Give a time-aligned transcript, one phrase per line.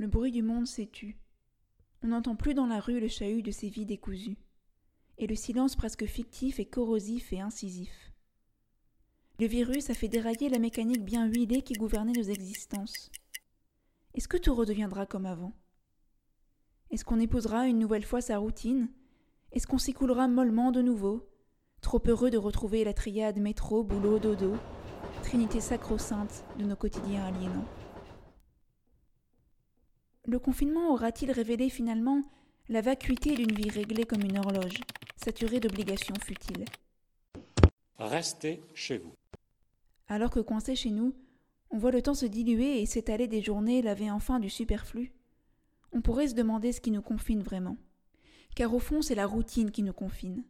[0.00, 1.18] Le bruit du monde s'est tu.
[2.02, 4.38] On n'entend plus dans la rue le chahut de ces vies décousues.
[5.18, 8.10] Et le silence presque fictif est corrosif et incisif.
[9.38, 13.10] Le virus a fait dérailler la mécanique bien huilée qui gouvernait nos existences.
[14.14, 15.52] Est-ce que tout redeviendra comme avant?
[16.90, 18.88] Est-ce qu'on épousera une nouvelle fois sa routine?
[19.52, 21.28] Est-ce qu'on s'écoulera mollement de nouveau?
[21.82, 24.56] Trop heureux de retrouver la triade métro, boulot, dodo,
[25.24, 27.68] trinité sacro-sainte de nos quotidiens aliénants.
[30.30, 32.22] Le confinement aura-t-il révélé finalement
[32.68, 34.78] la vacuité d'une vie réglée comme une horloge,
[35.16, 36.66] saturée d'obligations futiles?
[37.98, 39.12] Restez chez vous.
[40.06, 41.16] Alors que coincé chez nous,
[41.70, 45.10] on voit le temps se diluer et s'étaler des journées lavées enfin du superflu.
[45.90, 47.76] On pourrait se demander ce qui nous confine vraiment.
[48.54, 50.44] Car au fond, c'est la routine qui nous confine.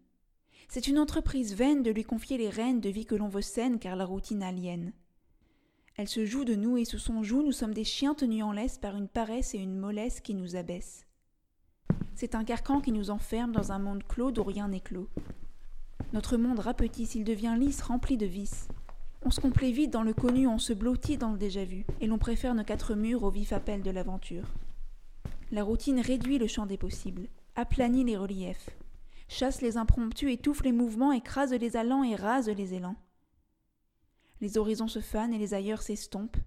[0.69, 3.79] C'est une entreprise vaine de lui confier les rênes de vie que l'on veut saine
[3.79, 4.93] car la routine aliène.
[6.01, 8.53] Elle se joue de nous et sous son joug nous sommes des chiens tenus en
[8.53, 11.07] laisse par une paresse et une mollesse qui nous abaissent.
[12.15, 15.11] C'est un carcan qui nous enferme dans un monde clos d'où rien n'est clos.
[16.15, 18.67] Notre monde rapetit s'il devient lisse, rempli de vices.
[19.27, 22.17] On se complaît vite dans le connu, on se blottit dans le déjà-vu, et l'on
[22.17, 24.49] préfère nos quatre murs au vif appel de l'aventure.
[25.53, 28.71] La routine réduit le champ des possibles, aplanit les reliefs,
[29.29, 32.97] chasse les impromptus, étouffe les mouvements, écrase les allants et rase les élans.
[34.41, 36.39] Les horizons se fanent et les ailleurs s'estompent.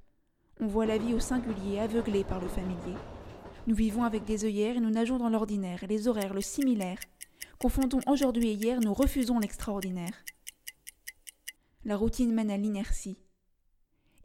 [0.60, 2.98] On voit la vie au singulier, aveuglée par le familier.
[3.68, 7.00] Nous vivons avec des œillères et nous nageons dans l'ordinaire, les horaires, le similaire.
[7.60, 10.24] Confondons aujourd'hui et hier, nous refusons l'extraordinaire.
[11.86, 13.18] La routine mène à l'inertie.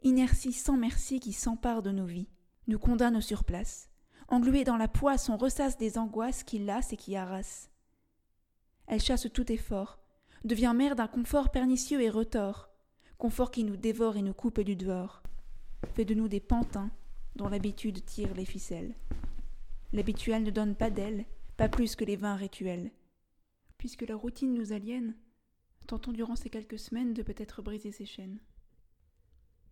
[0.03, 2.29] Inertie sans merci qui s'empare de nos vies,
[2.67, 3.89] nous condamne au surplace.
[4.29, 7.69] Engluée dans la poisse, on ressasse des angoisses qui lassent et qui harassent.
[8.87, 9.99] Elle chasse tout effort,
[10.43, 12.69] devient mère d'un confort pernicieux et retors,
[13.19, 15.21] confort qui nous dévore et nous coupe du dehors,
[15.93, 16.89] fait de nous des pantins
[17.35, 18.95] dont l'habitude tire les ficelles.
[19.91, 21.25] L'habituel ne donne pas d'aile,
[21.57, 22.91] pas plus que les vins rituels.
[23.77, 25.15] Puisque la routine nous aliène,
[25.85, 28.39] tentons durant ces quelques semaines de peut-être briser ses chaînes.